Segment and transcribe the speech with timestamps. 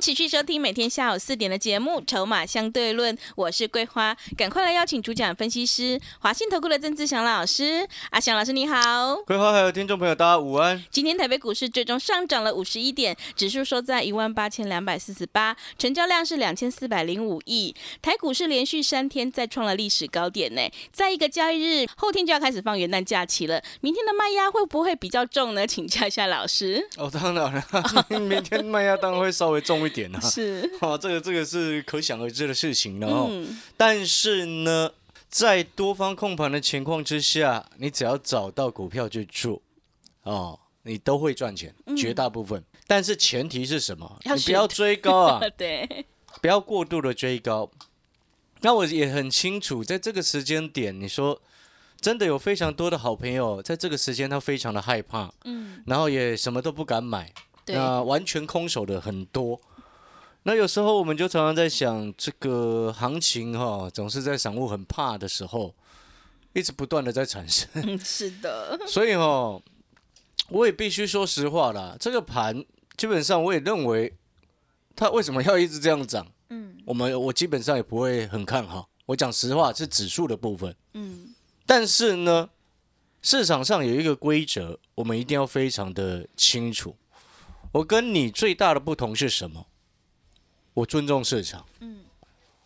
[0.00, 7.86] 持续收听每天下午四点的节目《筹码相对论》，我是桂花，赶快来邀请主讲分析师华信投顾的曾志祥老师。
[8.10, 10.82] 阿祥老师你好，桂花还有听众朋友大家午安。
[10.90, 17.74] 今天台北股市最终上涨了五十一点，指数收在一万八千两百四十八，成交量是两千四百零五亿。
[18.02, 20.60] 台股市连续三天再创了历史高点呢，
[20.92, 25.66] 在一个交易日后天就要开始放元旦假期了，明天的卖压会不会比较重呢？
[25.66, 26.86] 请教一下老师。
[26.96, 27.64] 哦，当然了，
[28.20, 30.20] 明天卖压当然会稍微重一点啊。
[30.20, 33.28] 是， 哦，这个这个是可想而知的事情了哦。
[33.30, 34.90] 嗯，但是呢，
[35.28, 39.60] 在多方控盘的情况之下，你只要找到股票去做，
[40.22, 42.62] 哦，你都会赚钱，绝大部分。
[42.86, 44.20] 但是前提是什么？
[44.24, 46.06] 你不要追高啊， 对，
[46.42, 47.70] 不要过度的追高。
[48.60, 51.40] 那我也很清楚，在这个时间点，你说
[52.00, 57.32] 真的有非常多的好朋友，在这个时间他非常的害怕，嗯，然后也什么都不敢买，
[57.64, 59.60] 对，那完全空手的很多。
[60.44, 65.74] 那有时候我们就常常在想，这个行情哈、总是在散户很怕的时候，
[66.52, 67.68] 一直不断的在产生。
[67.82, 69.60] 嗯，是的，所以哈、
[70.50, 72.64] 我也必须说实话啦，这个盘
[72.96, 74.12] 基本上我也认为，
[74.94, 76.26] 它为什么要一直这样涨？
[76.50, 78.90] 嗯我们我基本上也不会很看好。
[79.06, 80.76] 我讲实话，是指数的部分。
[80.92, 81.34] 嗯，
[81.64, 82.50] 但是呢，
[83.22, 86.94] 市场上有一个规则，我们一定要非常的清楚。
[87.72, 89.66] 我跟你最大的不同是什么？
[90.74, 91.64] 我尊重市场。
[91.80, 92.04] 嗯，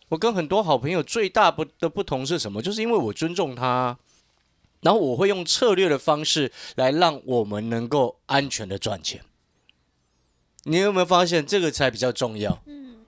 [0.09, 2.61] 我跟很多好朋友最大不的不同是什么？
[2.61, 3.97] 就是因为我尊重他，
[4.81, 9.21] 然后我会用策略的方式来让我们能够安全的赚钱。
[10.63, 12.61] 你有没有发现这个才比较重要？
[12.65, 13.05] 嗯，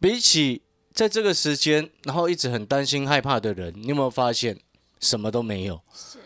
[0.00, 0.62] 比起
[0.92, 4.58] 在这个时间，然后一直很担心害怕的人，你有没有发现
[4.98, 5.82] 什么都没有？
[5.92, 6.18] 是，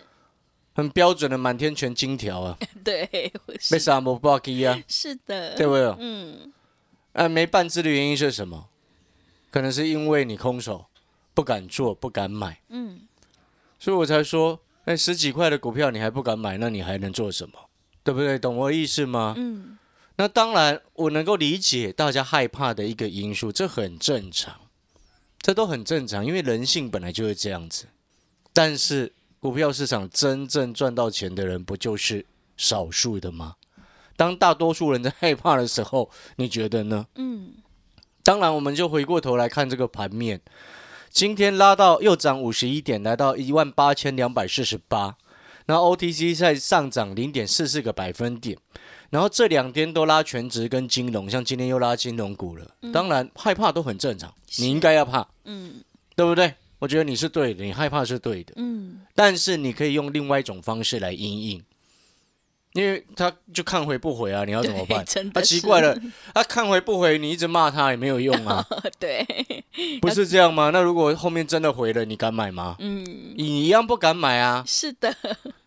[0.75, 5.95] 很标准的满天全金条啊， 对，我被是啥不报机啊，是的，对不对？
[5.99, 6.53] 嗯，
[7.15, 8.69] 啊，没半只的原因是什么？
[9.51, 10.87] 可能是因为你空手，
[11.33, 13.03] 不敢做，不敢买，嗯，
[13.79, 17.55] 所以我才说，哎，十几块的股票你还不敢买，那你还能做什么？
[18.03, 18.39] 对不对？
[18.39, 19.35] 懂我的意思吗？
[19.37, 19.79] 嗯，
[20.17, 24.61] 那当然，我能够理解大家害怕的一个因素，这很正常，
[25.41, 27.87] 这都很正常，因为人性本来就是这样子。
[28.53, 32.27] 但是，股票市场真正赚到钱的人，不就是
[32.57, 33.55] 少数的吗？
[34.17, 37.07] 当大多数人在害怕的时候，你觉得呢？
[37.17, 37.55] 嗯，
[38.23, 40.41] 当然，我们就回过头来看这个盘面，
[41.11, 45.17] 今天拉到又涨五十一点，来到一万八千两百四十八，
[45.67, 48.57] 然后 OTC 在上涨零点四四个百分点，
[49.11, 52.67] 然后这两天都拉全值跟金融，像今天又拉金融股了。
[52.93, 55.83] 当然，害怕都很正常，你应该要怕，嗯，
[56.17, 56.55] 对不对？
[56.81, 61.65] 我觉得你是对的，你害怕是对的，嗯，但是你可以用另外一种方式来应应，
[62.75, 65.03] 因为他就看回不回啊，你要怎么办？
[65.07, 65.97] 真他、奇怪了，
[66.35, 68.67] 他、看回不回，你一直骂他也没有用啊。
[68.99, 69.25] 对，
[70.03, 70.71] 不是这样吗？
[70.71, 72.75] 那如果后面真的回了，你敢买吗？
[72.81, 73.05] 嗯，
[73.37, 75.15] 你一样不敢买啊，是的，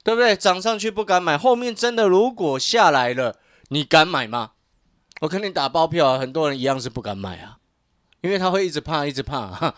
[0.03, 0.35] 对不对？
[0.35, 3.37] 涨上去不敢买，后面真的如果下来了，
[3.69, 4.51] 你敢买吗？
[5.21, 7.57] 我肯定打包票啊，很多人一样是不敢买啊，
[8.19, 9.47] 因为他会一直怕，一直怕。
[9.47, 9.73] 哈，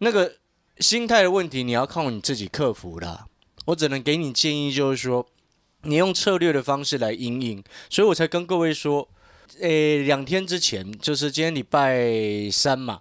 [0.00, 0.34] 那个
[0.80, 3.26] 心态的问题，你要靠你自己克服啦。
[3.64, 5.26] 我只能给你建议，就是说，
[5.82, 9.08] 你用策略的方式来应应，所以我才跟各位说，
[9.60, 13.00] 诶，两天之前，就是今天礼拜三嘛，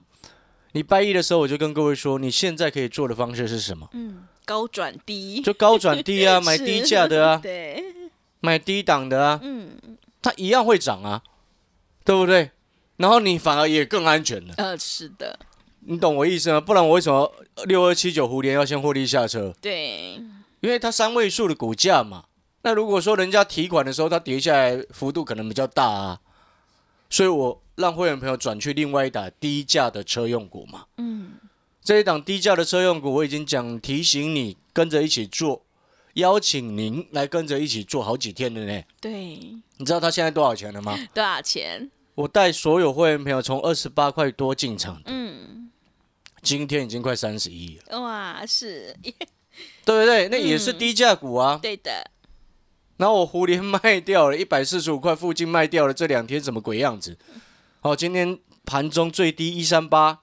[0.72, 3.88] 礼拜一的时候，我就跟各位说，你现在可以做的方式是什么？
[3.94, 7.84] 嗯，高转低，就高转低啊， 买低价的啊，对，
[8.40, 9.78] 买低档的啊，嗯，
[10.22, 11.22] 它一样会涨啊，
[12.04, 12.50] 对不对？
[12.98, 15.40] 然后你反而也更安全了，呃，是的，
[15.82, 16.60] 你懂我意思吗？
[16.60, 17.32] 不然我为什么
[17.66, 19.54] 六二七九蝴蝶要先获利下车？
[19.62, 20.14] 对，
[20.62, 22.26] 因为它三位数的股价嘛。
[22.64, 26.20] 那如果说人家提款的时候，它跌下来幅度可能比较大啊，
[27.10, 30.86] 所以我让会员朋友转去另外一档低价的车用股嘛。
[30.98, 31.34] 嗯，
[31.84, 35.66] 这一档低价的车用股，我已经讲提醒你跟着一起做，
[36.14, 38.84] 邀请您来跟着一起做好几天了呢。
[39.00, 39.12] 对，
[39.78, 40.96] 你知道它现在多少钱了吗？
[41.14, 41.90] 多少钱？
[42.14, 45.72] 我带所有会员朋友从二十八块多进场，嗯，
[46.44, 48.96] 今天已经快三十一了，哇，是，
[49.86, 50.28] 对不对？
[50.28, 51.58] 那也是嗯低价股啊。
[51.60, 52.12] 对的，
[53.02, 57.18] 然后我胡连卖掉了，一百四十五块附近卖掉了，这两天什么鬼样子？
[57.80, 60.20] 好，今天盘中最低一三八，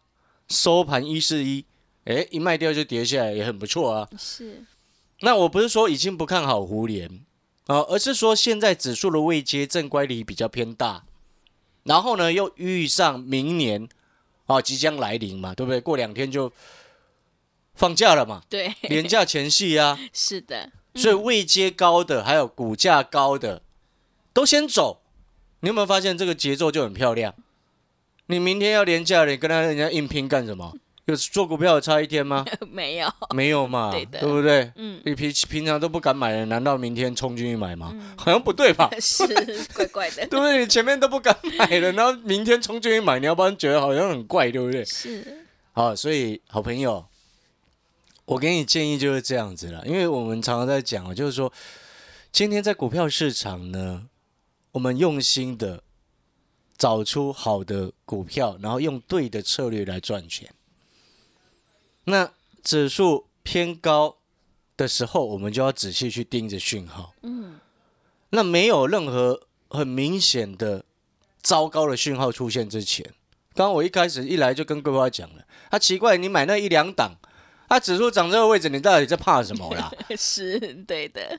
[0.49, 1.65] 收盘一四一，
[2.05, 4.09] 哎，一卖掉就跌下来，也很不错啊。
[4.17, 4.65] 是，
[5.23, 7.11] 那我不是说已经不看好胡联
[7.67, 11.03] 啊，而是说现在指数的位阶正乖离比较偏大，
[11.83, 13.89] 然后呢又遇上明年
[14.47, 15.81] 啊即将来临嘛，对不对？
[15.81, 16.53] 过两天就
[17.75, 23.63] 放假了嘛，对，年假前夕啊， 是的，所以位阶高的还有股价高的
[24.33, 25.01] 都先走。
[25.61, 27.35] 你有没有发现这个节奏就很漂亮？
[28.27, 30.73] 你明天要连假了，你跟他人家硬拼干什么？
[31.07, 32.45] 有做股票有差一天吗？
[32.71, 34.71] 没有，没有嘛， 对的不对？
[34.77, 37.93] 嗯，你平平常都不敢买的，难道明天冲进去买吗？
[38.17, 38.91] 好像不对吧？
[39.01, 39.27] 是
[39.75, 40.59] 怪怪的，对不对？
[40.59, 44.85] 你前面都不敢买了，然后明天冲进去买，你要不然觉得好像很怪，对不对？
[44.85, 47.03] 是，好，所以好朋友，
[48.29, 51.51] 我给你建议就是这样子了，因为我们常常在讲，就是说，
[52.31, 54.07] 今天在股票市场呢，
[54.73, 55.83] 我们用心的
[56.77, 60.53] 找出好的股票，然后用对的策略来赚钱。
[62.05, 62.31] 那
[62.63, 64.19] 指数偏高
[64.77, 67.15] 的时候，我们就要仔细去盯着讯号。
[67.23, 67.59] 嗯，
[68.29, 70.85] 那没有任何很明显的
[71.41, 73.07] 糟糕的讯号出现之前，
[73.55, 77.15] 刚刚我一开始一来就跟桂花讲了，啊，奇怪，你买那一两档，
[77.69, 79.91] 啊，指数涨这个位置，你到底在怕什么啦？
[80.17, 81.39] 是对的，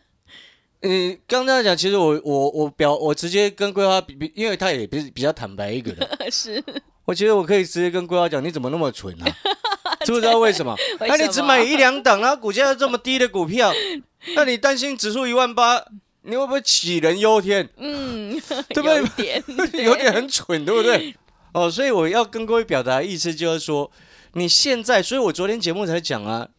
[0.82, 6.64] 你刚刚讲，其实我我我表我直接跟桂花比比，因为他也比比较坦白一个人， 是，
[7.06, 9.26] 我觉得我可以直接跟桂花讲，你怎么那么蠢啊？
[10.06, 10.74] 知不知道为什么？
[11.02, 13.74] 为那、你只买一两档，然后股价又这么低的股票，
[14.36, 15.84] 那你担心指数一万八，
[16.22, 17.68] 你会不会杞人忧天？
[17.78, 18.40] 嗯，
[18.70, 19.44] 对不对有一点，
[19.84, 21.14] 有点很蠢，对不对？
[21.52, 23.92] 哦，所以我要跟各位表达的意思就是说，
[24.34, 26.50] 你现在，所以我昨天节目才讲啊，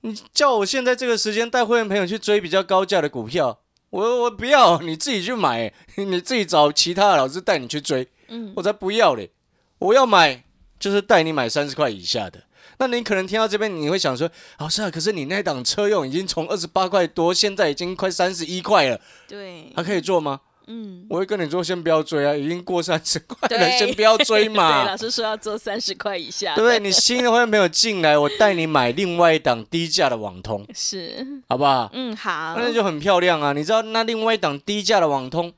[0.00, 3.60] 你叫我现在这个时间带会员朋友去追比较高价的股票，
[3.90, 9.30] 我我不要，你自己去买，你自己找其他的老师带你去追，嗯，我才不要嘞！
[9.78, 10.44] 我要买
[10.78, 12.42] 就是带你买三十块以下的。
[12.78, 18.98] 那你可能听到这边，你会想说，老师啊，可是你那档车用已经从二十八块多，现在已经快三十一块了，
[19.28, 20.40] 对还，可以做吗？
[20.66, 24.54] 嗯，我会跟你说，先不要追啊，已经过三十块了，先不要追嘛
[24.84, 26.78] 对，嘛老，师说要做三十块以下，对不对？
[26.78, 31.90] 你新的会员朋友进来，我带你买另外一档低价的网通，是，好不好？
[31.92, 33.52] 嗯，好，那就很漂亮啊！
[33.52, 35.52] 你知道那另外一档低价的网通，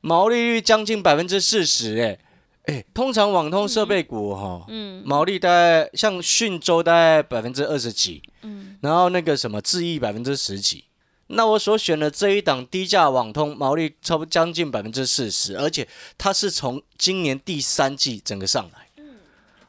[0.00, 2.18] 毛利率将近百分之四十，哎
[2.66, 10.84] 哎，通常网通设备股哈，嗯毛利大概像讯州大概百分之二十几，嗯，然后那个什么智易百分之十几。
[11.28, 15.88] 那我所选的这一档低价网通毛利超不将近百分之四十，而且
[16.18, 18.88] 它是从今年第三季整个上来。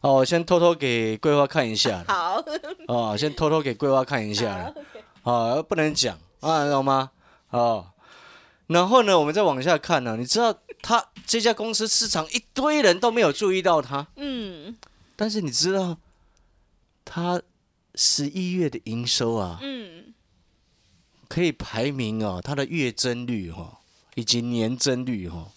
[0.02, 2.44] 哦，我先偷偷给桂花看一下 好，
[2.88, 4.72] 哦，先偷偷给桂花看一下
[5.24, 5.31] 好。
[5.31, 6.18] 哦，不能讲。
[6.42, 7.10] 啊，懂吗？
[7.50, 7.88] 哦，
[8.68, 14.78] 然后呢，我们再往下看呢、你知道他这家公司市场一堆人都没有注意到他，嗯。
[15.16, 15.98] 但是你知道
[17.04, 17.42] 他
[17.96, 20.05] 十一月的营收啊，嗯，
[21.27, 23.77] 可以排名哦，它的月增率哈、哦，
[24.16, 25.48] 以及年增率哈、哦，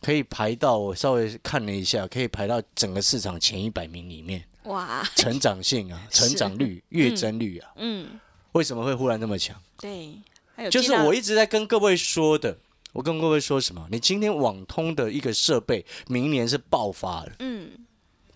[0.00, 8.20] 可以排到我稍微看了一下，可以排到整个市场前一百名里面，哇，成长性啊， 成长率、月增率啊，嗯，
[8.52, 9.60] 为什么会忽然那么强？
[9.78, 10.16] 对，
[10.54, 12.58] 还有就是我一直在跟各位说的，
[12.92, 13.86] 我跟各位说什么？
[13.90, 17.70] 你今天网通的一个设备，明年是爆发的，嗯。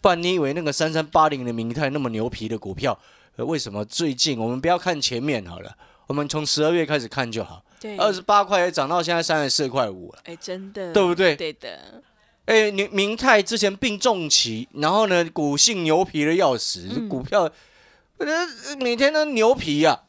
[0.02, 2.96] 不然你以为那个三三八零的明泰那么牛皮的股票，
[3.34, 11.34] 呃，为什么最近我们不要看前面好了，我们从十二月开始看就好，对，二十八块也涨到现在三十四块五了，哎，真的，对不对？
[11.34, 12.02] 对的，
[12.46, 17.08] 哎，明明泰之前病重期，然后呢，股性牛皮的要死，嗯。
[17.08, 17.50] 股票
[18.18, 18.26] 呃
[18.80, 20.02] 每天都牛皮呀、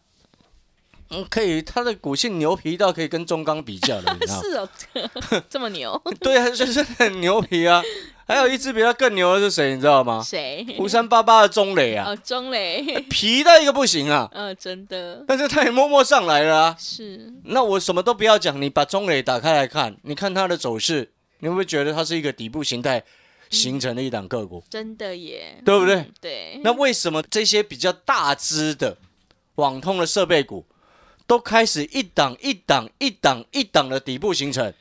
[1.09, 4.41] 嗯，可以，它的股性牛皮到可以跟中钢比较了，你知道吗？
[4.45, 7.81] 是哦，这么牛， 对啊，就是很牛皮啊。
[8.27, 10.21] 还有一只比他更牛的是谁，你知道吗？
[10.21, 10.65] 谁？
[10.79, 16.75] 五三八八的中磊啊，哦，钟磊， 皮到一个不行啊，嗯，真的但是他也默默上来了啊。
[16.77, 23.01] 是，那我什么都不要讲，你把中磊打开来看，你看它的走势，你会不会觉得它是一个底部形态
[23.49, 24.61] 形成的一档个股？
[24.69, 26.11] 真的耶，对不对嗯？
[26.19, 28.97] 对，那为什么这些比较大只的
[29.55, 30.65] 网通的设备股，
[31.25, 34.73] 都开始一档一档一档一档的底部形成？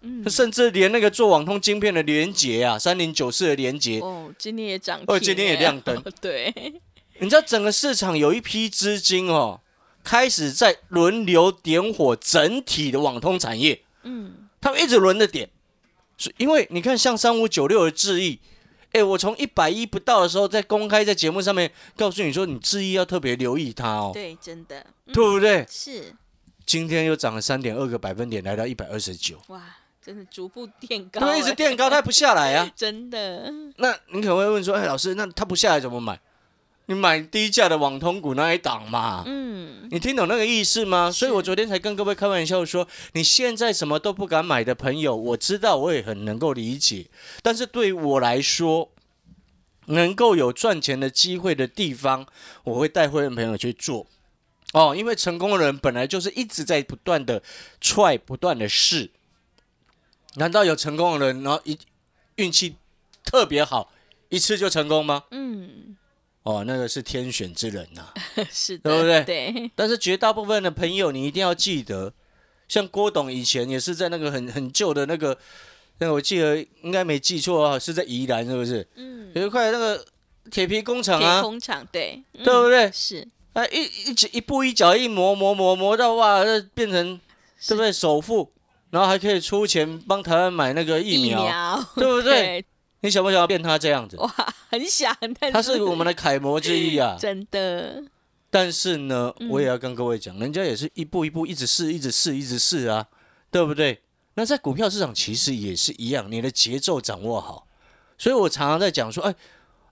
[0.00, 0.28] 嗯。
[0.28, 6.52] 甚至连那个做网通晶片的连接啊，三零九四的连接，哦，今天也涨停，哦今天也亮灯， 对，
[7.18, 9.60] 你知道整个市场有一批资金哦，
[10.04, 15.48] 开始在轮流点火整体的网通产业，嗯，他们一直轮着点，
[16.16, 18.38] 是因为你看像三五九六的智毅，
[18.92, 25.12] 哎，我从一百一不到的时候，在公开在节目上面告诉你说，你智毅要特别留意它哦，对，真的，嗯。
[25.12, 25.66] 对不对？
[25.70, 26.14] 是，
[26.64, 29.62] 今天又涨了三点二个百分点，来到一百二十九，哇，
[30.06, 32.70] 真的逐步垫高、对，一直哎垫高，它不下来啊。
[32.76, 36.20] 真的，那你可能会问说，哎，老师，那它不下来怎么买？
[36.88, 39.24] 你买低价的网通股那一档嘛。
[39.26, 41.10] 嗯，你听懂那个意思吗？
[41.10, 47.06] 所以我昨天才跟各位开玩笑说，你现在什么都不敢买的朋友，我知道，我也很能够理解。
[47.42, 48.92] 但是对于我来说，
[49.86, 52.24] 能够有赚钱的机会的地方，
[52.62, 54.06] 我会带会员朋友去做。
[54.72, 57.42] 哦，因为成功的人本来就是一直在不断的
[57.82, 59.10] try，不断的试。
[60.36, 61.78] 难道有成功的人，然后一
[62.36, 62.76] 运气
[63.24, 63.92] 特别好，
[64.28, 65.24] 一次就成功吗？
[65.30, 65.96] 嗯，
[66.42, 68.12] 哦，那个是天选之人呐、
[68.50, 69.24] 是的，对不对？
[69.24, 72.12] 对，但是绝大部分的朋友，你一定要记得，
[72.68, 75.36] 像郭董以前也是在那个很很旧的那个，
[75.98, 78.86] 那个我记得应该没记错啊，是在宜兰是不是？
[78.96, 80.04] 嗯，有一块那个
[80.50, 82.90] 铁皮工厂铁啊，工厂，对，嗯对不对？
[82.92, 87.18] 是，啊，一一直一步一脚一磨磨磨磨到哇，那变成
[87.66, 87.90] 对不对？
[87.90, 88.52] 首富，
[88.90, 92.64] 然后还可以出钱帮台湾买那个疫苗， 对不对？
[93.00, 94.16] 你想不想要变他这样子？
[94.16, 94.28] 哇，
[94.70, 97.16] 很想，但他是我们的楷模之一啊。
[97.20, 98.02] 真的，
[98.50, 103.06] 但是呢，嗯我也要跟各位讲，人家也是一步一步一直试，一直试，一直试啊，
[103.50, 104.00] 对不对？
[104.34, 107.66] 那在股票市场其实也是一样，你的节奏掌握好。
[108.18, 109.34] 所以我常常在讲说，哎，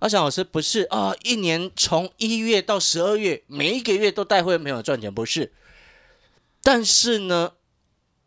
[0.00, 5.52] 阿翔老师不是啊，一年从一月到十二月，每一个月都带会员朋友赚钱，不是。
[6.62, 7.52] 但是呢，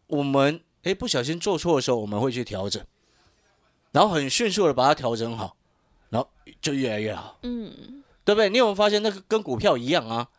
[0.08, 2.84] 我们哎不小心做错的时候，我们会去调整，
[3.92, 5.56] 然后很迅速的把它调整好，
[6.10, 6.30] 然后
[6.62, 7.38] 就越来越好。
[7.44, 8.50] 嗯，对不对？
[8.50, 10.30] 你有没有发现那个跟股票一样啊？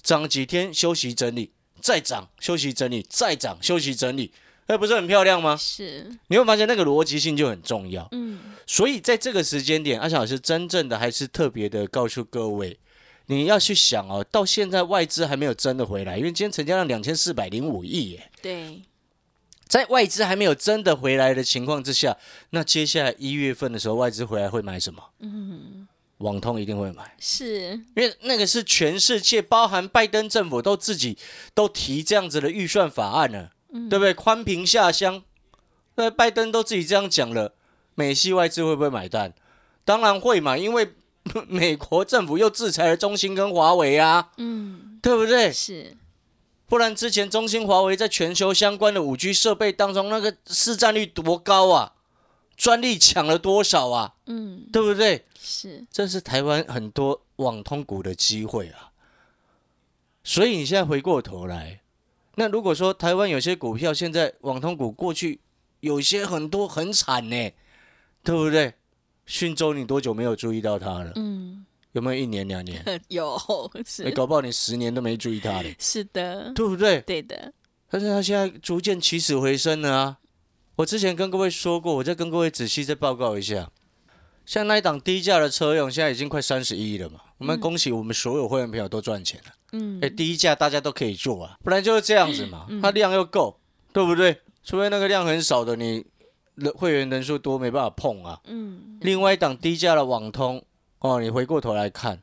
[0.00, 4.32] 涨几天休息整理，再涨休息整理，再涨休息整理，
[4.68, 5.56] 那不是很漂亮吗？
[5.56, 8.06] 是，你会发现那个逻辑性就很重要。
[8.12, 12.78] 嗯，所以在这个时间点，阿翔老师真正的还是特别的告诉各位，
[13.26, 18.80] 你要去想哦，到现在外资还没有真的回来，因为今天成交量两千四百零五亿耶，对，
[19.68, 22.16] 在外资还没有真的回来的情况之下，
[22.50, 25.02] 那接下来一月份的时候，外资回来会买什么？
[25.20, 25.86] 嗯，
[26.18, 27.14] 网通一定会买。
[27.20, 31.18] 是，因为那个是全世界，包含拜登政府都自己
[31.54, 34.14] 都提这样子的预算法案了，嗯对不对？
[34.14, 35.22] 宽屏下乡，
[35.96, 37.54] 那拜登都自己这样讲了，
[37.94, 39.34] 美系外资会不会买单？
[39.84, 40.94] 当然会嘛，因为
[41.46, 45.52] 美国政府又制裁了中兴跟华为啊，嗯，对不对？
[45.52, 45.94] 是，
[46.68, 51.94] 不然之前中兴、华为在全球相关的五 G 设备当中，那个市占率多高啊？
[52.56, 54.14] 专利抢了多少啊？
[54.26, 55.24] 嗯，对不对？
[55.40, 58.90] 是，这是台湾很多网通股的机会啊。
[60.22, 61.80] 所以你现在回过头来，
[62.34, 65.40] 那如果说台湾有些股票现在网通股过去
[65.80, 67.50] 有些很多很惨呢，
[68.22, 68.74] 对不对？
[69.24, 71.12] 讯州你多久没有注意到它了？
[71.14, 72.84] 嗯，有没有一年两年？
[73.08, 73.38] 有，
[73.74, 77.00] 你是，搞不好你十年都没注意它嘞，是的，对不对？
[77.02, 77.52] 对的，
[77.90, 80.18] 但是它现在逐渐起死回生了啊！
[80.76, 83.70] 我之前跟各位说过，我再跟各位仔细再报告一下，
[84.46, 87.20] 像那一档低价的车用，现在已经快三十亿了嘛。
[87.38, 89.52] 我们恭喜我们所有会员朋友都赚钱了。
[89.72, 93.58] 嗯哎、，低价大家都可以做啊，不然就是这样子嘛，它量又够，
[93.92, 94.40] 对不对？
[94.64, 96.04] 除非那个量很少的，你
[96.54, 98.40] 人会员人数多没办法碰啊。
[98.44, 100.64] 嗯，另外一档低价的网通
[101.00, 102.22] 哦，你回过头来看，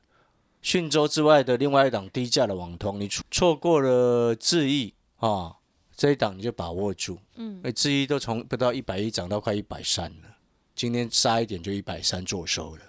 [0.62, 5.55] 讯州之外的另外一档低价的网通，你错错过了智易啊，
[5.96, 7.17] 这一档你就把握住。
[7.36, 10.36] 嗯，那，智易都从不到一百一涨到快一百三了，
[10.75, 12.82] 今天杀一点就一百三做收了。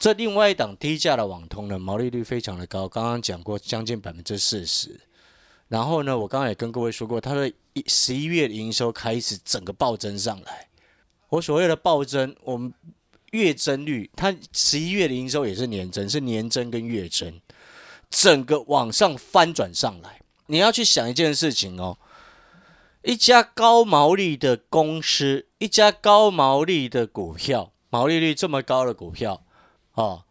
[0.00, 4.98] 这另外一档低价的网通呢，毛利率非常的高，刚刚讲过将近百分之四十。
[5.68, 10.68] 然后呢，我刚刚也跟各位说过，它的一十一月的营收开始整个暴增上来。
[11.28, 12.74] 我所谓的暴增，我们
[13.30, 17.40] 月增率，它十一月的营收也是年增，是年增跟月增，
[18.10, 20.20] 整个往上翻转上来。
[20.46, 21.98] 你要去想一件事情哦，
[23.02, 29.44] 一家高毛利的公司，一家高毛利的股票，毛利率这么高的股票，
[29.94, 30.24] 哦，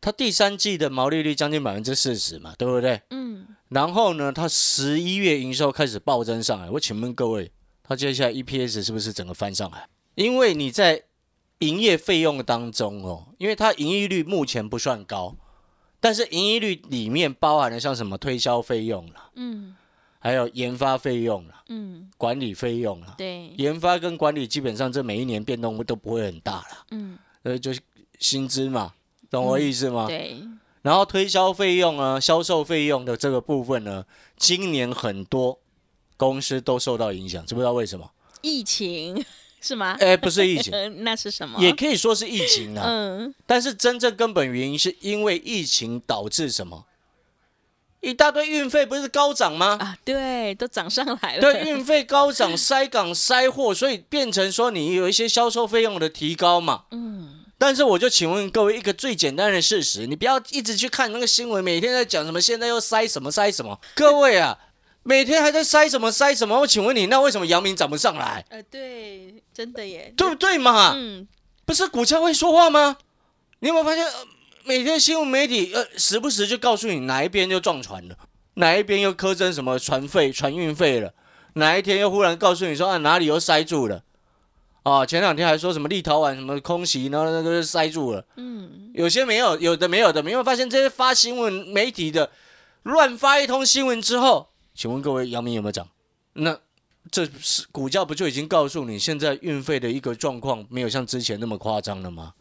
[0.00, 3.00] 它第三季的毛利率将近百分之四十嘛，对不对？
[3.10, 6.68] 嗯，然后呢，它十一月营收开始暴增上来。
[6.70, 7.50] 我请问各位，
[7.82, 9.88] 它接下来 EPS 是不是整个翻上来？
[10.16, 11.04] 因为你在
[11.62, 15.36] 营业费用当中哦，因为它盈利率目前不算高，
[16.00, 19.76] 但是盈利率里面包含了像什么推销费用啦，嗯，
[20.18, 23.14] 还有研发费用啦、嗯，管理费用啦。
[23.16, 27.80] 对，研发跟管理基本上这每一年变动都不会很大啦，嗯，呃，就是
[28.18, 28.94] 薪资嘛，
[29.30, 30.06] 懂我意思吗？
[30.08, 30.42] 对，
[30.82, 34.04] 然后推销费用啊、销售费用的这个部分呢，
[34.36, 35.60] 今年很多
[36.16, 38.10] 公司都受到影响，知不知道为什么？
[38.40, 39.24] 疫情
[39.62, 39.96] 是吗？
[40.00, 41.58] 哎，不是疫情，嗯， 那是什么？
[41.62, 42.84] 也可以说是疫情啊。
[42.86, 46.84] 嗯，但是真正根本原因是因为疫情导致什么？
[48.00, 49.78] 一大堆运费不是高涨吗？
[49.80, 51.40] 啊，对，都涨上来了。
[51.40, 56.86] 对，运费高涨， 塞港塞货，所以变成说你有一些销售费用的提高嘛。
[56.90, 63.78] 嗯，但是我就请问各位一个最简单的事实，你不要一直去看那个新闻，每天在讲什么，现在又塞什么塞什么。
[63.94, 64.58] 各位啊，
[65.04, 68.44] 每天还在塞什么塞什么，我请问你，那为什么阳明涨不上来？
[68.50, 70.12] 呃，对，真的耶。
[70.16, 70.92] 对不对嘛？
[70.94, 71.26] 嗯，
[71.64, 72.96] 不是股价会说话吗？
[73.60, 74.12] 你有没有发现，呃
[74.64, 78.16] 每天新闻媒体呃时不时就告诉你哪一边就撞船了，
[78.54, 81.12] 哪一边又苛征什么船费、船运费了，
[81.54, 84.04] 哪一天又忽然告诉你说啊哪里又塞住了，
[84.84, 92.30] 哦，前两天还说什么立陶宛什么空袭，然后那个塞住了，嗯，有些没有，有的没有的，没有发现这些发新闻媒体的
[92.84, 95.88] 乱发一通新闻之后，请问各位阳明有没有涨？
[96.34, 96.58] 那
[97.10, 102.34] 这是股价不就已经告诉你，现在运费的一个状况没有像之前那么夸张了吗？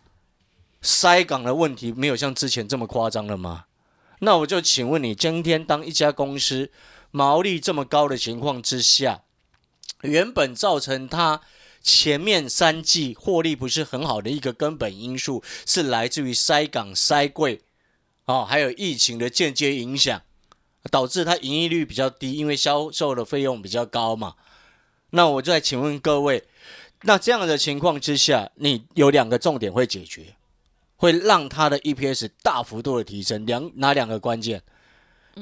[0.81, 3.65] 塞港的问题没有像之前这么夸张了吗？
[4.19, 6.71] 那我就请问你，今天当一家公司
[7.09, 9.23] 毛利这么高的情况之下，
[10.01, 11.41] 原本造成它
[11.81, 17.61] 前面三季获利不是很好的一个根本因素，是来自于塞港塞柜，
[18.25, 20.21] 哦，还有疫情的间接影响，
[20.89, 24.35] 导致它盈利率比较低，因为销售的费用比较高嘛。
[25.11, 26.43] 那我就再请问各位，
[27.03, 30.35] 那这样的情况之下，你有两个重点会解决，
[30.95, 33.45] 会让它的 EPS 大幅度的提升。
[33.45, 34.63] 两哪两个关键？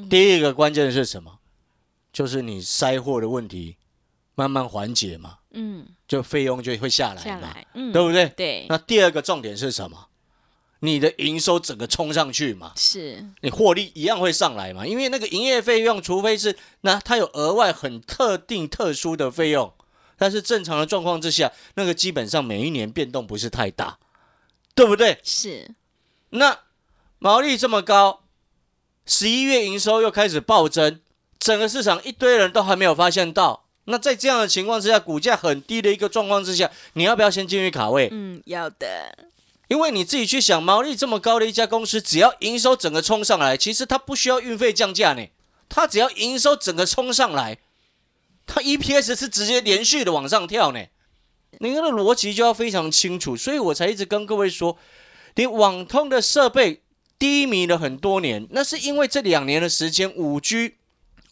[0.08, 1.38] 第一个关键是什么？
[2.12, 3.76] 就是你塞货的问题
[4.34, 8.28] 慢慢缓解嘛，嗯，就费用就会下来嘛，下来，嗯，对不对？
[8.30, 10.08] 对，那第二个重点是什么？
[10.80, 19.72] 你的营收整个冲上去嘛，是，你获利一样会上来嘛，因为那个营业费用，除非是那它有额外很特定特殊的费用，
[20.16, 23.98] 但是正常的状况之下，那个基本上每一年变动不是太大，
[24.74, 25.18] 对不对？
[25.22, 25.74] 是，
[26.30, 26.60] 那
[27.18, 28.22] 毛利这么高，
[29.04, 31.00] 十一月营收又开始暴增，
[31.38, 33.64] 整个市场一堆人都还没有发现到。
[33.84, 38.08] 那在这样的情况之下，股价很低的一个状况之下，你要不要先进去卡位？
[38.12, 39.29] 嗯，要的，
[39.70, 45.24] 因为你自己去想，毛利这么高的一家公司，只要营收整个冲上来，其实它不需要运费降价呢，
[45.68, 47.58] 它只要营收整个冲上来，
[48.46, 50.80] 它 EPS 是直接连续的往上跳呢。
[51.60, 54.76] 你那个逻辑就要非常清楚，所以我才一直跟各位说，
[55.36, 56.82] 你网通的设备
[57.16, 60.74] 低迷了很多年，那是因为这两年的时间，五 G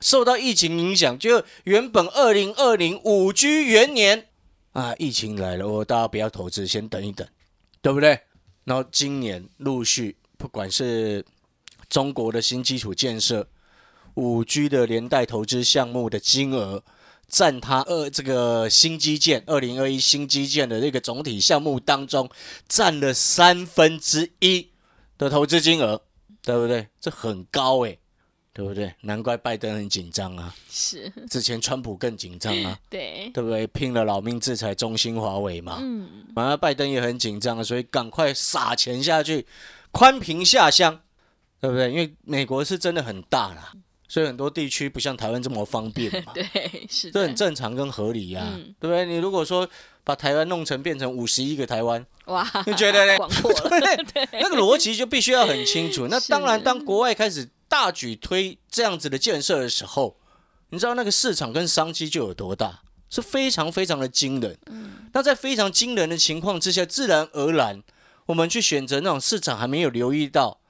[0.00, 4.28] 受到疫情影响，就原本二零二零五 G 元年
[4.74, 7.26] 啊，疫情来了，我大家不要投资，先等一等，
[7.82, 8.20] 对不对？
[8.68, 11.24] 然后今年陆续，不管是
[11.88, 13.48] 中国的新基础建设、
[14.12, 16.84] 五 G 的连带投资项目的金额，
[17.26, 22.28] 占它二这个新基建二零二一新基建的这个总体项目当中，
[22.68, 24.68] 占了三分之一
[25.16, 26.02] 的投资金额，
[26.42, 26.88] 对不对？
[27.00, 27.98] 这很高诶，
[28.58, 28.92] 对不对？
[29.02, 33.64] 难怪拜登很紧张啊，是，之前川普更紧张啊， 对，对不对？
[33.68, 35.78] 拼了老命制裁中兴、华为嘛。
[35.80, 39.46] 嗯，反而拜登也很紧张，所以赶快撒钱下去，
[39.92, 40.98] 宽屏下乡，
[41.60, 41.88] 对不对？
[41.88, 43.72] 因为美国是真的很大啦，
[44.08, 46.44] 所以很多地区不像台湾这么方便嘛， 对，
[46.90, 49.06] 是这很，正常跟合理呀、嗯对不对？
[49.06, 49.68] 你如果说
[50.02, 53.16] 把台湾弄成变成五十一个台湾，哇，你觉得呢？
[53.18, 54.28] 广阔了， 对不对？
[54.40, 56.08] 那个逻辑就必须要很清楚。
[56.08, 60.16] 那是当然，当国外开始大举推这样子的建设的时候，
[60.70, 64.58] 你知道那个市场跟商机就有多大，是非常非常的惊人。
[65.12, 67.82] 那在非常惊人的情况之下，自然而然
[68.26, 70.60] 我们去选择那种市场还没有留意到。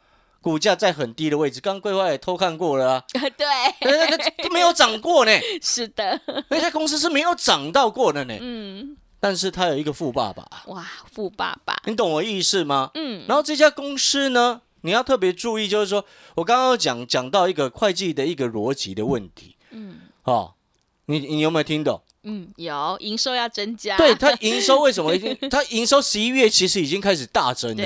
[0.41, 3.05] 股价在很低的位置，刚刚桂花也偷看过了啊，
[3.37, 3.45] 对，
[3.81, 8.39] 那个都没有涨过呢，是的，那家公司是没有涨到过的呢。
[8.41, 12.93] 嗯，但是他有一个富爸爸，哇，富爸爸，你懂我意思吗？
[12.95, 20.01] 嗯，然后这家公司呢，你要特别注意，就是说我刚刚有讲讲到一个会计的一个逻辑的问题，嗯。
[20.25, 20.55] 哦，
[21.07, 22.03] 你你有没有听懂？
[22.25, 25.37] 嗯，有营收要增加，对，它 营收为什么已经？
[25.49, 27.85] 它营收十一月其实已经开始大增了，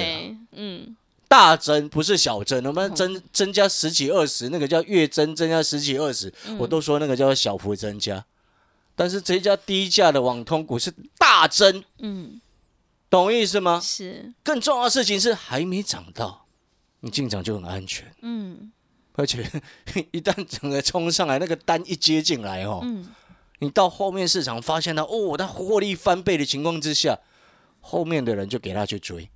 [0.52, 0.96] 嗯，
[1.28, 8.24] 大增不是小增，我们增增加十几二十，那个叫月增，增加十几二十，我都说那个叫小幅增加。
[8.96, 12.40] 但是这家低价的网通股是大增，嗯，
[13.08, 13.80] 懂我意思吗？
[13.82, 16.41] 是，更重要的事情是还没涨到，
[17.02, 18.10] 你进场就很安全。
[18.22, 18.72] 嗯
[19.14, 19.46] 而且
[20.10, 23.06] 一旦整个冲上来，那个单一接进来哦，嗯，
[23.58, 27.18] 你到后面市场发现到哦，它获利翻倍的情况之下，
[27.82, 29.28] 后面的人就给他去追。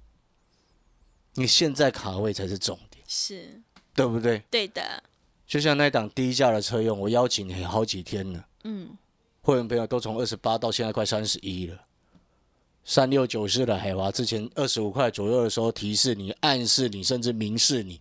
[1.35, 3.61] 你现在卡位才是重点，是
[3.94, 4.38] 对不对？
[4.50, 5.02] 对的，
[5.46, 8.96] 就像那档低价的车用，我邀请你好几天了，嗯，
[9.42, 11.79] 会员朋友都从二十八到现在快三十一了。
[12.88, 18.01] 三六九四的海华之前二十五块左右的时候提示你、暗示你，甚至明示你，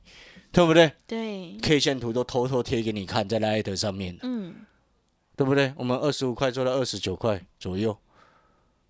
[0.52, 4.54] 对不对对，？K 线图都偷偷贴给你看，在 Light 上面，嗯，
[5.36, 5.74] 对不对？
[5.76, 7.98] 我们二十五块做到二十九块左右，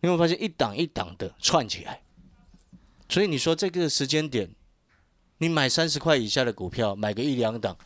[0.02, 2.02] 你会发现一档一档的串起来。
[3.08, 4.50] 所以你说这个时间点，
[5.38, 7.78] 你买三十块以下的股票，买个一两档，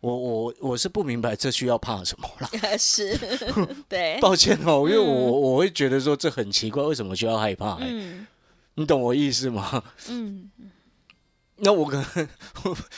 [0.00, 2.50] 我我我是不明白这需要怕什么啦。
[2.78, 3.16] 是，
[3.88, 7.86] 对，抱歉哦，因为我嗯我会觉得说这很奇怪，为什么需要害怕、欸？
[7.88, 8.26] 嗯
[8.78, 9.82] 你懂我意思吗？
[10.08, 10.50] 嗯，
[11.56, 12.28] 那我可能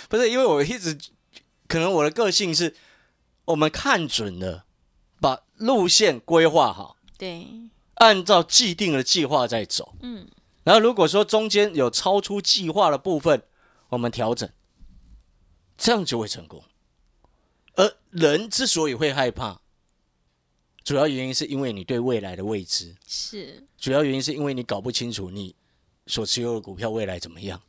[0.09, 0.99] 不是因为我一直
[1.69, 2.75] 可能我的个性是，
[3.45, 4.65] 我们看准了，
[5.21, 7.47] 把路线规划好，对，
[7.95, 9.95] 按照既定的计划在走。
[10.03, 10.27] 嗯，
[10.65, 13.45] 然后如果说中间有超出计划的部分，
[13.91, 14.51] 我们调整，
[15.77, 16.61] 这样就会成功。
[18.13, 19.61] 而人之所以会害怕，
[20.85, 25.55] 主要原因是因为你对未来的未知，是，主要原因是因为你搞不清楚你
[26.07, 27.61] 所持有的股票未来怎么样。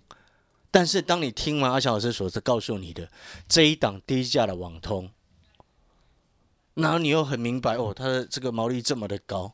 [0.72, 3.12] 但是当你听完阿翔老师所告诉你的
[3.48, 5.10] 这一档低价的网通，
[6.76, 9.52] 然后你又很明白哦，它的这个毛利这么的高，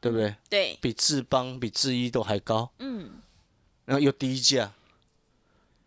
[0.00, 0.36] 对不对？
[0.50, 3.10] 对，比智邦、比智一都还高，嗯，
[3.86, 4.72] 然后又低价，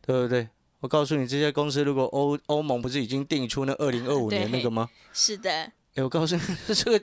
[0.02, 0.50] 对不对？
[0.84, 4.90] 我告诉你，这些公司如果欧欧盟不是已经定出那二零二五年那个吗？
[5.14, 6.42] 是的，哎，我告诉你，
[6.76, 7.02] 这个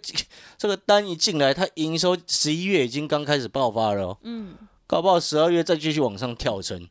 [0.58, 4.54] 这个单一进来，它营收十一月已经刚开始爆发了、哦，嗯，
[4.86, 6.86] 搞不好十二月再继续往上跳升，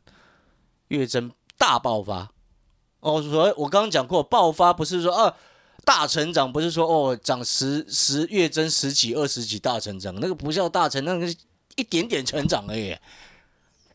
[0.88, 2.28] 月增大爆发。
[2.98, 5.36] 哦，所以我刚刚讲过，爆发不是说啊
[5.84, 11.36] 大成长，不是说哦涨十十月增十几二十几大成长，那个不叫大成，那个是
[11.76, 12.96] 一点点成长而已。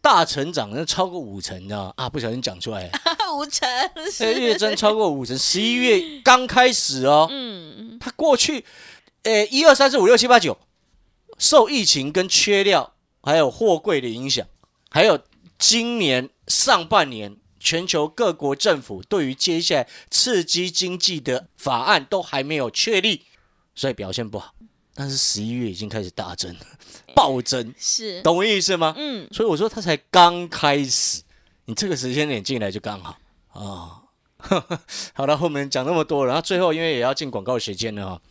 [0.05, 1.93] 大成长那超过五成，你知道吗？
[1.97, 2.91] 啊，不小心讲出来了，
[3.35, 8.63] 五成，呃是，月增超过五成，十一月刚开始哦，嗯，它过去，
[9.23, 10.59] 呃，一二三四五六七八九，
[11.39, 14.45] 受疫情跟缺料还有货柜的影响，
[14.91, 15.19] 还有
[15.57, 23.23] 今年上半年全球各国政府对于接下来刺激经济的法案都还没有确立，
[23.73, 24.53] 所以表现不好。
[24.95, 26.55] 但是十一月已经开始大增，
[27.13, 28.95] 暴增，是，懂我意思吗？
[28.97, 31.21] 嗯，所以我说它才刚开始，
[31.65, 33.17] 你这个时间点进来就刚好
[33.51, 34.01] 啊。
[35.13, 38.21] 好了，后面讲那么多了，然后最后因为也要进广告时间了哈。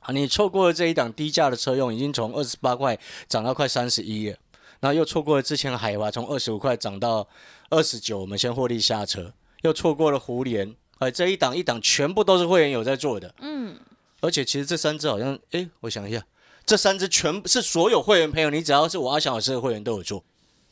[0.00, 4.36] 啊，你错过了这一档低价的车用，已经从二十八块涨到快三十一了，
[4.80, 7.26] 然后又错过了之前的海华从二十五块涨到
[7.70, 9.32] 二十九，我们先获利下车，
[9.62, 13.78] 又错过了胡联，哎，这一档一档全部都是会员有在做的，嗯，
[14.20, 16.24] 而且其实这三只好像，哎，我想一下，
[16.66, 20.24] 这三只全部是所有会员朋友，你只要是我阿翔老师的会员都有做，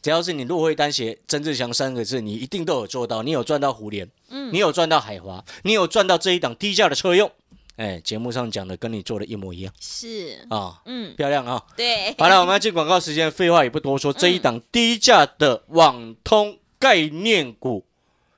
[0.02, 4.52] 只要是你入会单写曾志祥三个字，你一定都有做到，你有赚到胡联，嗯。
[4.52, 7.30] 你有赚到海华，你有赚到这一档低价的车用，
[7.76, 9.72] 哎，节目上讲的跟你做的一模一样。
[9.80, 11.62] 是，啊，嗯，漂亮啊！
[11.76, 17.84] 对，好了，我们要进广告时间，废话也不多说，这一档低价的网通概念股，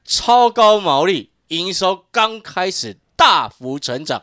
[0.04, 4.22] 超高毛利，营收刚开始大幅成长，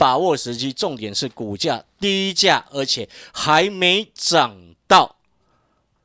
[0.00, 4.56] 把握时机，重点是股价低价，而且还没涨
[4.88, 5.16] 到。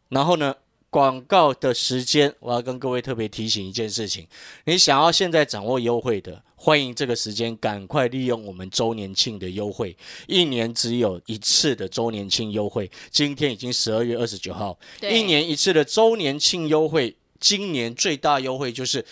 [0.10, 0.54] 然后呢，
[0.90, 4.28] 广告的时间，我要跟各位特别提醒一件事情：
[4.66, 9.96] 你想要现在掌握优惠的，欢迎这个时间赶快利用我们周年庆的优惠，
[10.28, 19.06] 一年只有一次的周年庆优惠，今天已经十二月二十九号，一年一次的周年庆优惠，今年最大优惠就是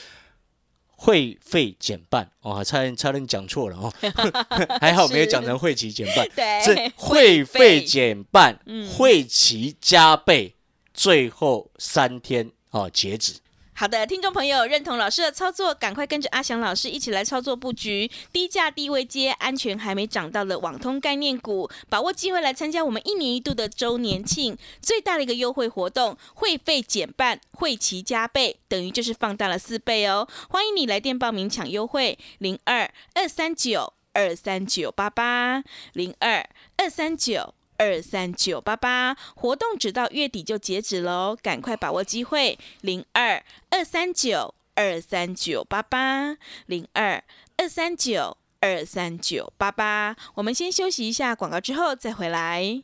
[0.95, 2.29] 会费减半。
[2.41, 3.93] 哦，差点差点讲错了哦，
[4.81, 8.87] 还好没有讲成会期减半，对，是会费减半，嗯。
[8.89, 10.55] 会期加倍，
[10.93, 13.33] 最后三天哦截止。
[13.75, 30.27] 好的，听众朋友认同老师的操作，赶快跟着阿翔老师一起来操作布局低价低位接、安全还没涨到的网通概念股，把握机会来参加我们一年一度的周年庆最大的一个优惠活动，会费减半，会期加倍，等于就是放大了四倍哦！
[30.49, 37.55] 欢迎你来电报名抢优惠，零二二三九二三九八八零二二三九。
[37.77, 47.23] 二三九八八，活动只到月底就截止喽，赶快把握机会，零二二三九二三九八八零二
[47.57, 50.15] 二三九二三九八八。
[50.35, 52.83] 我们先休息一下广告，之后再回来。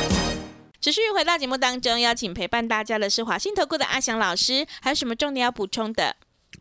[0.81, 6.15] 持续回到节目当中，邀请陪伴大家的是华信投顾的阿翔老师，还有什么重点要补充的？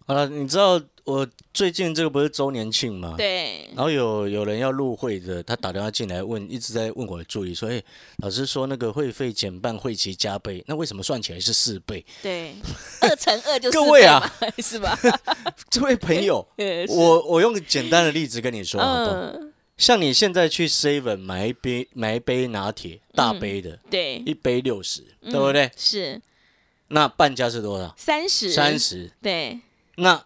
[0.06, 3.14] 好了，你知道我最近这个不是周年庆吗？。
[3.16, 7.82] 对，然后有有人要入会的，他打电话进来问，一直在问我的助理说：“哎、
[8.18, 12.54] 老师说那个会费减半，会期加倍，那为什么算起来是四倍对，
[13.00, 14.20] 二乘二就各位啊
[14.62, 14.98] 是吧？？”
[15.70, 16.46] 这位朋友，
[16.90, 19.16] 我我用个简单的例子跟你说，好不好？
[19.16, 19.49] 嗯，
[19.80, 25.70] 像你现在去 Seven 买一杯买一杯拿铁，大杯的，对，一杯六十、嗯对不对？
[25.74, 26.20] 是
[26.88, 27.94] 那半价是多少？
[27.96, 29.10] 三十，三，十。
[29.22, 29.58] 对
[29.96, 30.22] 那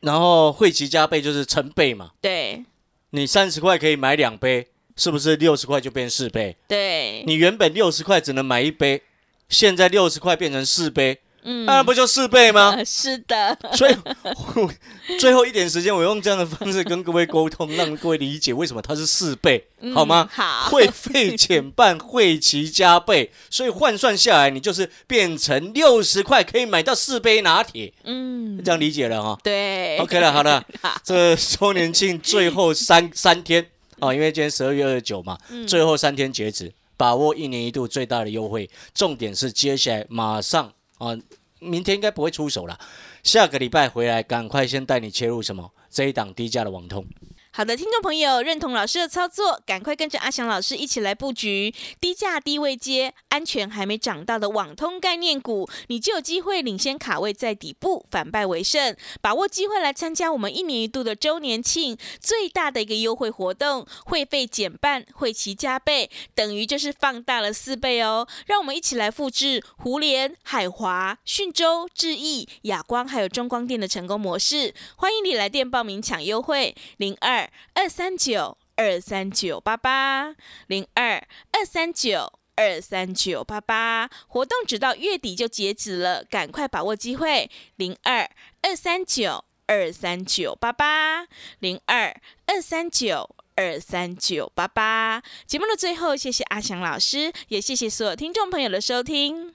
[0.00, 2.64] 然后会期加倍就是成倍嘛，对
[3.10, 6.56] 你三十块可以买两杯，是不是六十块就变四杯？
[6.66, 9.02] 对，你原本六十块只能买一杯，
[9.50, 11.66] 现在六十块变成四杯，嗯。
[11.66, 12.74] 当然不就四倍吗？
[12.76, 13.96] 呃 是的，所以
[14.54, 14.70] 我
[15.18, 20.28] 最后一点时间，我用这样的方式跟各位沟通，让各位理解为什么它是四倍，好吗？
[20.30, 29.98] 嗯好，会费减半，会期加倍，所以换算下来，你就是变成六十块可以买到四杯拿铁，嗯，这样理解了哈、对。
[29.98, 30.64] OK 了，好了，
[31.04, 33.66] 这周年庆最后三三天
[33.98, 35.66] 啊，因为今天十二月二十九嘛，嗯。
[35.66, 38.68] 最后三天截止，把握一年一度最大的优惠。
[38.94, 40.72] 重点是接下来马上
[41.02, 41.18] 啊，
[41.58, 42.78] 明天应该不会出手了，
[43.24, 47.04] 下个礼拜回来赶快先带你切入什么这一档低价的网通。
[47.54, 58.96] 好的，听众朋友，认同老师的操作，赶快跟着阿翔老师一起来布局低价低位接、安全还没涨到的网通概念股，你就有机会领先卡位在底部，反败为胜。
[59.20, 68.26] 把握机会来参加我们一年一度的周年庆最大的一个优惠活动，会费减半，会期加倍，等于就是放大了四倍哦。
[68.46, 74.72] 让我们一起来复制胡联、海华、讯州、智毅、亚光还有中光电的成功模式。
[74.96, 80.34] 欢迎你来电报名抢优惠，零二二二三九二三九八八，
[80.66, 82.38] 零二二三九。
[82.54, 87.50] 二三九八八活动直到月底就截止了，赶快把握机会！
[87.76, 91.26] 零二二三九二三九八八，
[91.60, 95.22] 零二二三九二三九八八。
[95.46, 99.54] 节目的最后，谢谢阿翔老师，也谢谢所有听众朋友的收听。